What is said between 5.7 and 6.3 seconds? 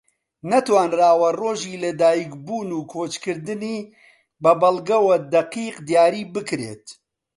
دیاری